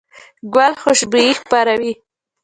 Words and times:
ګل 0.53 0.73
خوشبويي 0.81 1.31
خپروي. 1.39 1.93